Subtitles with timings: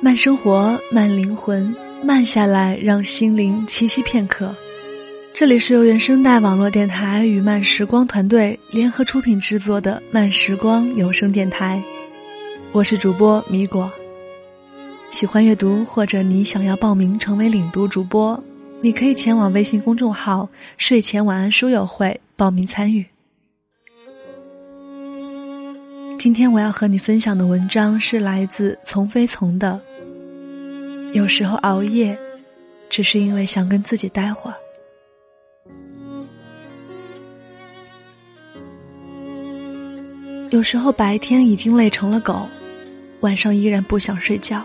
[0.00, 4.54] 慢生活，慢灵魂，慢下来，让心灵栖息片刻。
[5.34, 11.82] 这里是由原声带网络电台与慢时光团队联合出品制作的慢时光有声电台，
[12.70, 13.90] 我是主播米果。
[15.10, 18.40] 喜欢阅读或者你想要报名成为领读主播，
[18.80, 23.04] 你可以前往微信公众号“睡前晚安书友会”报名参与。
[26.20, 29.80] 今天我要和你分享的文章是来自从飞从的。
[31.12, 32.16] 有时候熬夜，
[32.88, 34.56] 只是因为想跟自己待会儿。
[40.50, 42.48] 有时候白天已经累成了狗，
[43.20, 44.64] 晚上依然不想睡觉。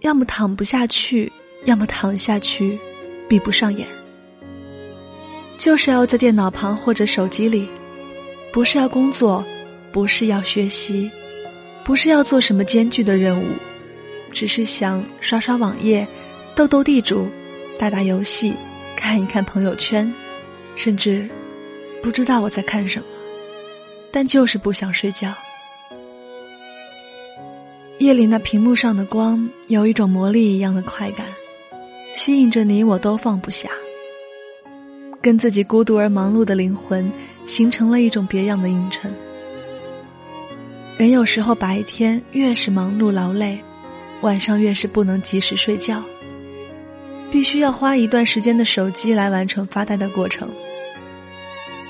[0.00, 1.30] 要么躺不下去，
[1.64, 2.78] 要么躺下去，
[3.28, 3.86] 闭不上眼。
[5.56, 7.68] 就是要在电脑旁或者手机里，
[8.52, 9.44] 不是要工作，
[9.90, 11.10] 不是要学习，
[11.84, 13.46] 不是要做什么艰巨的任务。
[14.32, 16.06] 只是想刷刷网页，
[16.54, 17.28] 斗斗地主，
[17.78, 18.54] 打打游戏，
[18.96, 20.12] 看一看朋友圈，
[20.76, 21.28] 甚至
[22.02, 23.06] 不知道我在看什么，
[24.10, 25.34] 但就是不想睡觉。
[27.98, 31.26] 夜里那屏幕上的光，有一种魔力一样的快感，
[32.14, 33.68] 吸引着你我都放不下。
[35.20, 37.10] 跟自己孤独而忙碌的灵魂，
[37.44, 39.12] 形成了一种别样的映衬。
[40.96, 43.58] 人有时候白天越是忙碌劳累。
[44.22, 46.02] 晚上越是不能及时睡觉，
[47.30, 50.48] 必须要花一段时间的手机来完成发呆的过程。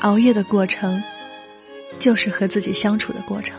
[0.00, 1.02] 熬夜的过程，
[1.98, 3.58] 就是和自己相处的过程。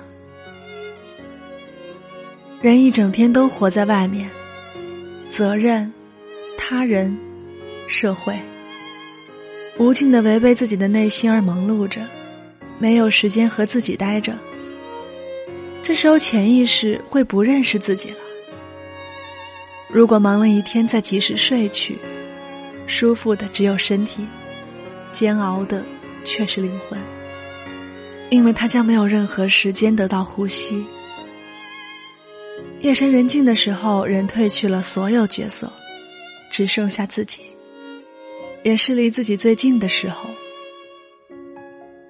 [2.61, 4.29] 人一整天都活在外面，
[5.27, 5.91] 责任、
[6.57, 7.17] 他人、
[7.87, 8.37] 社会，
[9.77, 12.01] 无尽的违背自己的内心而忙碌着，
[12.77, 14.33] 没有时间和自己待着。
[15.81, 18.17] 这时候潜意识会不认识自己了。
[19.91, 21.97] 如果忙了一天再及时睡去，
[22.85, 24.23] 舒服的只有身体，
[25.11, 25.83] 煎熬的
[26.23, 26.99] 却是灵魂，
[28.29, 30.85] 因为他将没有任何时间得到呼吸。
[32.81, 35.71] 夜深人静的时候，人褪去了所有角色，
[36.51, 37.41] 只剩下自己，
[38.61, 40.29] 也是离自己最近的时候。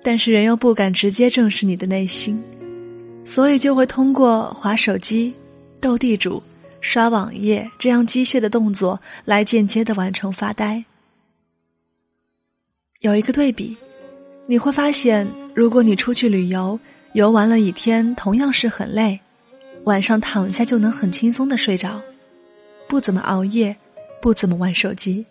[0.04, 2.44] 但是人又不敢直接正视你的内心，
[3.24, 5.34] 所以就会通过划手机、
[5.80, 6.44] 斗地主。
[6.82, 10.84] 刷网页这样机械的动作来间接的完成发呆。
[13.02, 13.78] 有一个对比，
[14.46, 16.80] 你会发现，如果你出去旅游，
[17.14, 19.20] 游玩了一天，同样是很累，
[19.86, 22.02] 晚上躺下就能很轻松的睡着，
[22.88, 23.76] 不怎么熬夜，
[24.22, 25.26] 不怎么玩手机，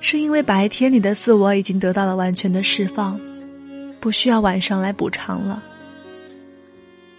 [0.00, 3.18] 是因为白天你的自我已经得到了完全的释放，
[3.98, 5.62] 不需要晚上来补偿了。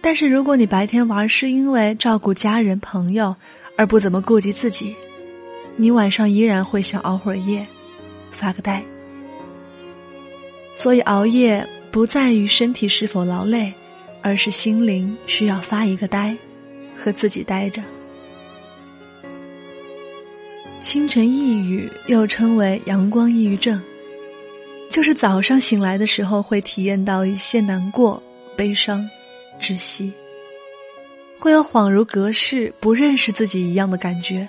[0.02, 3.36] 但是，如果你白天玩是因为照顾家人朋友，
[3.76, 4.96] 而不怎么顾及自己，
[5.76, 7.66] 你晚上依然会想熬会儿夜，
[8.30, 8.82] 发个呆。
[10.74, 13.72] 所以，熬夜不在于身体是否劳累，
[14.22, 16.34] 而是心灵需要发一个呆，
[16.96, 17.82] 和自己待着。
[20.80, 23.78] 清晨抑郁又称为阳光抑郁症，
[24.88, 28.20] 就是早上醒来的时候会体验到一些难过、
[28.56, 29.06] 悲伤。
[29.60, 30.12] 窒息，
[31.38, 34.48] 会有恍如隔世、不认识自己一样的感觉。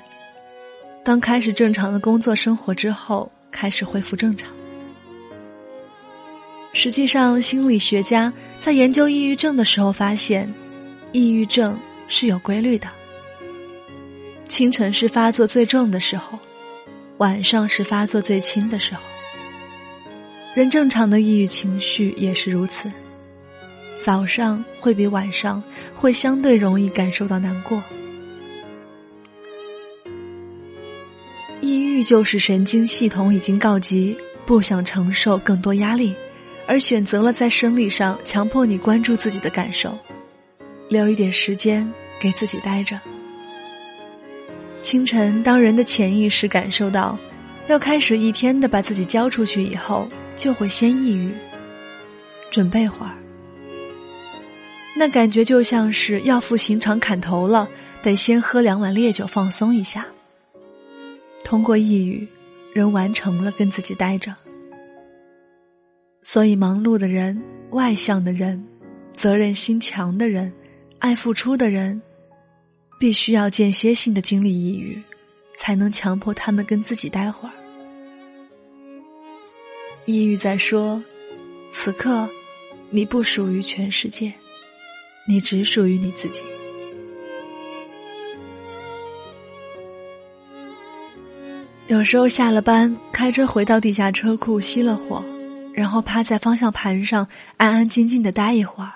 [1.04, 4.50] 当开始正常的工作生活之后，开始恢复正常。
[6.74, 10.52] 实际上，心理学家在研究抑郁症的时候发现，
[11.12, 12.88] 抑郁症是有规律的。
[14.48, 16.40] 清晨是发作最重的时候，
[17.18, 19.02] 晚上是发作最轻的时候。
[20.54, 22.92] 人正常的抑郁情绪也是如此。
[24.04, 25.62] 早上会比晚上
[25.94, 27.84] 会相对容易感受到难过。
[31.62, 36.16] 抑郁就是神经系统已经告急，不想承受更多压力，
[36.66, 39.96] 而选择了在生理上强迫你关注自己的感受，
[40.90, 41.88] 留一点时间
[42.20, 43.00] 给自己待着。
[44.82, 47.16] 清晨，当人的潜意识感受到
[47.68, 51.32] 要开始一天的把自己交出去以后，就会先抑郁，
[52.50, 53.16] 准备会儿。
[55.02, 57.68] 那感觉就像是要赴刑场砍头了，
[58.04, 60.06] 得先喝两碗烈酒放松一下。
[61.44, 62.28] 通过抑郁，
[62.72, 64.32] 人完成了跟自己待着。
[66.22, 68.64] 所以，忙碌的人、外向的人、
[69.12, 70.54] 责任心强的人、
[71.00, 72.00] 爱付出的人，
[73.00, 75.02] 必须要间歇性的经历抑郁，
[75.58, 77.52] 才能强迫他们跟自己待会儿。
[80.06, 81.04] 抑郁在说
[81.74, 82.30] ：“此刻，
[82.92, 84.32] 你不属于全世界。”
[85.26, 86.42] 你只属于你自己。
[91.88, 95.22] 有时候下了班开车回到地下车库熄了火
[95.74, 97.28] 然后趴在方向盘上
[97.58, 98.94] 安安静静的待一会儿。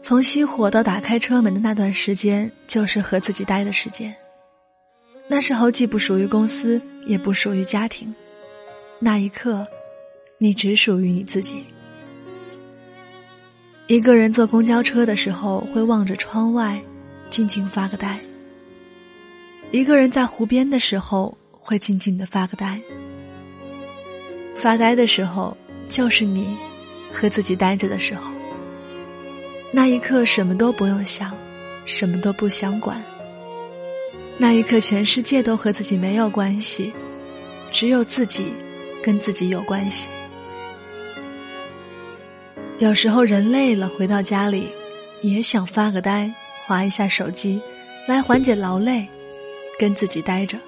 [0.00, 4.14] 从熄火到打开车门的那段时间就是和自己待的时间。
[5.28, 8.12] 那时候既不属于公司也不属于家庭。
[8.98, 9.66] 那一刻
[10.38, 11.64] 你只属于你自己。
[13.90, 16.80] 一个人坐公交车的时候，会望着窗外，
[17.28, 18.20] 静静发个呆。
[19.72, 22.80] 一个人在湖边的时候，会静静的发个呆。
[24.54, 25.56] 发呆的时候，
[25.88, 26.56] 就是你
[27.12, 28.30] 和自己呆着的时候。
[29.72, 31.36] 那一刻，什么都不用想，
[31.84, 33.02] 什么都不想管。
[34.38, 36.92] 那一刻，全世界都和自己没有关系，
[37.72, 38.52] 只有自己
[39.02, 40.10] 跟自己有关系。
[42.80, 44.66] 有时候人累了，回到家里，
[45.20, 46.32] 也想发个呆，
[46.66, 47.60] 划一下手机，
[48.08, 49.06] 来缓解劳累。
[49.78, 50.58] 跟自己待着。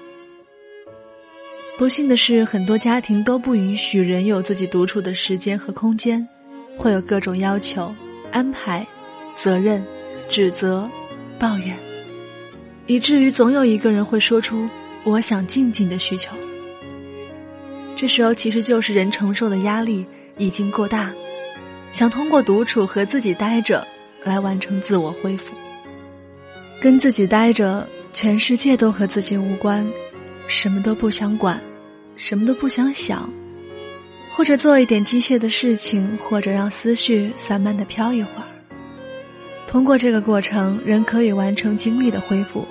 [1.77, 6.27] 不幸的是，很多家庭都不允许人有自己独处的时间和空间，
[6.77, 7.93] 会有各种要求、
[8.31, 8.85] 安排、
[9.35, 9.83] 责任、
[10.29, 10.89] 指责、
[11.37, 11.75] 抱怨，
[12.87, 14.67] 以至于总有一个人会说出
[15.05, 16.35] “我想静静”的需求。
[17.95, 20.03] 这时候，其实就是人承受的压力
[20.37, 21.11] 已经过大，
[21.93, 23.87] 想通过独处和自己待着
[24.23, 25.55] 来完成自我恢复，
[26.81, 27.87] 跟自己待着。
[28.11, 29.83] 全世界都和自己无关，
[30.45, 31.59] 什么都不想管，
[32.15, 33.27] 什么都不想想，
[34.31, 38.45] 或者做一点机械的事情，或者让思绪散漫的飘一会儿。
[39.65, 42.67] 通过这个过程，人可以完成精力的恢复，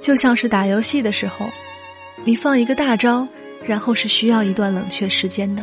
[0.00, 1.46] 就像是打游戏的时候，
[2.24, 3.28] 你放一个大招，
[3.66, 5.62] 然后是需要一段冷却时间的。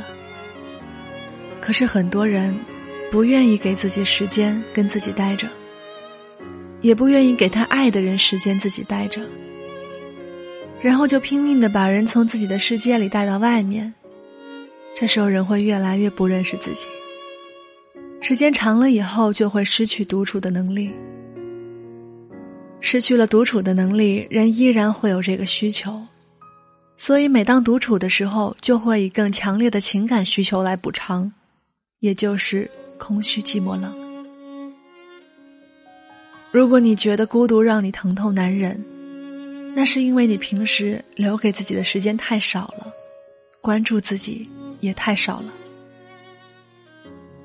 [1.61, 2.56] 可是很多人
[3.11, 5.47] 不愿意给自己时间，跟自己待着。
[6.81, 9.21] 也不愿意给他爱的人时间自己待着，
[10.81, 13.94] 然后就拼命的把人从自己的世界里带到外面，
[14.95, 16.88] 这时候人会越来越不认识自己。
[18.21, 20.89] 时间长了以后，就会失去独处的能力。
[22.79, 26.01] 失去了独处的能力，人依然会有这个需求，
[26.95, 31.29] 所以每当独处的时候，就会以更强烈的情感需求来补偿，
[31.99, 33.93] 也就是空虚、寂寞、冷。
[36.51, 38.83] 如果你觉得孤独让你疼痛难忍，
[39.75, 42.91] 那是因为你平时留给自己的时间太少了，
[43.61, 44.49] 关注自己
[44.79, 45.53] 也太少了。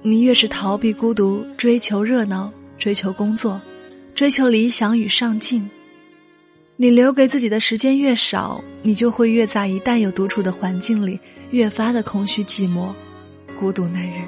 [0.02, 3.60] 你越是逃避孤独，追求热闹，追求工作，
[4.14, 5.68] 追求理想与上进，
[6.76, 11.18] 你留给自己的时间越少，你就会越在一旦有独处的环境里，
[11.50, 12.94] 越发的空虚寂寞，
[13.58, 14.26] 孤独难忍。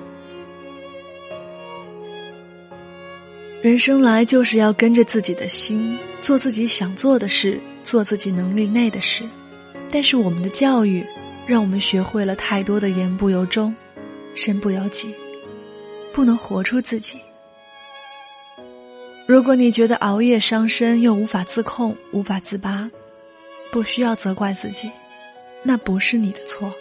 [3.62, 9.24] 人生来就是要跟着自己的心，做自己想做的事，做自己能力内的事。
[9.90, 11.04] 但是我们的教育，
[11.46, 13.74] 让我们学会了太多的言不由衷，
[14.34, 15.12] 身不由己，
[16.12, 17.18] 不能活出自己。
[19.26, 22.88] 如果你觉得熬夜伤身又无法自控、无法自拔，
[23.72, 24.88] 不需要责怪自己，
[25.62, 26.72] 那不是你的错。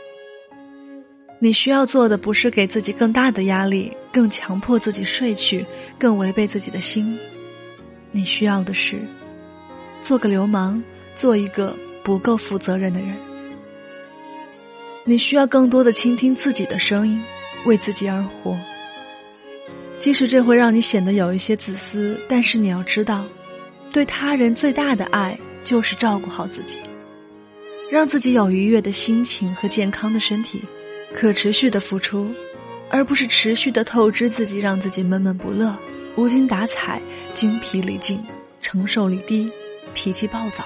[1.39, 5.66] 你需要做的不是给自己更大的压力，更强迫自己睡去，
[6.00, 7.20] 更违背自己的心。
[8.12, 8.98] 你需要的是，
[10.02, 10.81] 做个流氓，
[11.14, 13.14] 做一个不够负责任的人。
[15.04, 17.22] 你需要更多的倾听自己的声音，
[17.66, 18.57] 为自己而活。
[20.00, 23.26] 即使这会让你显得有一些自私，但是你要知道，
[23.92, 26.80] 对他人最大的爱就是照顾好自己，
[27.92, 30.62] 让自己有愉悦的心情和健康的身体。
[31.14, 32.30] 可持续的付出，
[32.89, 35.75] 而不是持续的透支自己，让自己闷闷不乐、
[36.15, 37.01] 无精打采、
[37.33, 38.23] 精疲力尽、
[38.61, 39.51] 承受力低、
[39.94, 40.63] 脾气暴躁。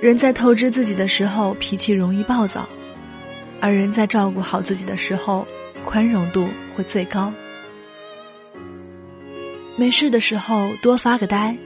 [0.00, 2.62] 人在透支自己的时候，脾气容易暴躁；
[3.60, 5.46] 而人在照顾好自己的时候，
[5.84, 7.32] 宽容度会最高。
[9.76, 11.56] 没事的时候多发个呆，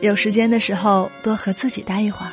[0.00, 2.32] 有时间的时候多和自己待一会儿，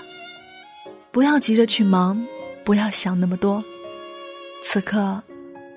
[1.11, 2.25] 不要急着去忙。
[2.65, 3.63] 不要想那么多，
[4.61, 5.23] 此刻，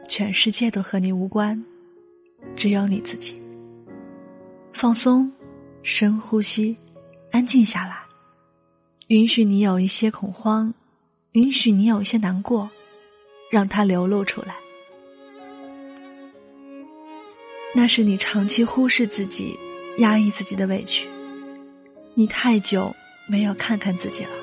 [0.09, 1.63] 全世界都和你无关，
[2.55, 3.41] 只有你自己。
[4.73, 5.31] 放松，
[5.83, 6.77] 深呼吸，
[7.31, 8.03] 安静下来，
[9.09, 10.73] 允许你有一些恐慌，
[11.33, 12.69] 允许你有一些难过，
[13.51, 14.57] 让它流露出来。
[17.75, 19.59] 那是你长期忽视自己、
[19.99, 21.09] 压抑自己的委屈，
[22.15, 22.95] 你太久
[23.27, 24.42] 没有看看自己了。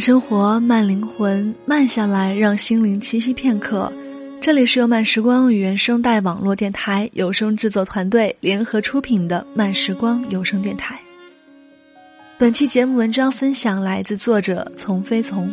[0.00, 3.92] 生活，慢灵魂，慢下来，让心灵栖息片刻。
[4.40, 10.98] 这里是由慢时光与原声带网络电台有声制作团队联合出品的慢时光有声电台。
[12.38, 15.52] 本期节目文章分享来自作者从飞从。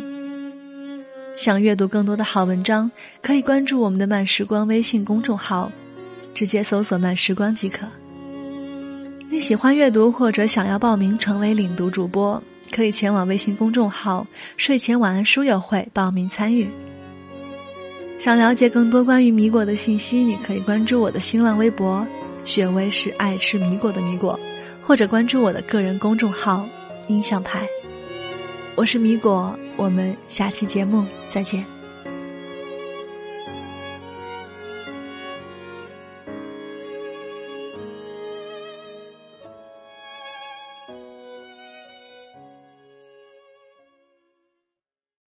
[1.36, 2.90] 想阅读更多的好文章，
[3.20, 5.70] 可以关注我们的慢时光微信公众号，
[6.32, 7.86] 直接搜索“慢时光”即可。
[9.28, 16.68] 你喜欢阅读或者想要报名成为领读主播，可以前往微信公众号“睡前晚安书友会”报名参与。
[18.18, 22.06] 想了解更多关于米果的信息，你可以关注我的新浪微博
[22.44, 24.38] “雪薇是爱吃米果的米果”，
[24.82, 26.68] 或者关注我的个人公众号
[27.06, 27.66] “音像派”。
[28.74, 31.77] 我是米果，我们下期节目再见。